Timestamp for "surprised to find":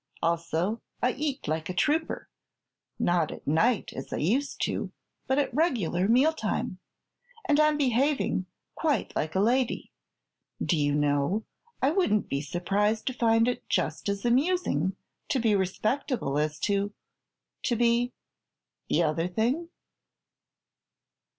12.41-13.47